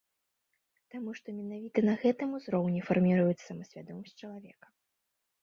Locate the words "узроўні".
2.39-2.81